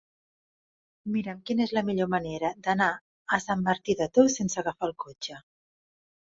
[1.17, 2.87] Mira'm quina és la millor manera d'anar
[3.37, 5.39] a Sant Martí de Tous sense agafar el cotxe.